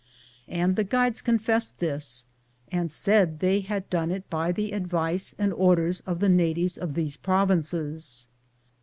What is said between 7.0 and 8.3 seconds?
provinces.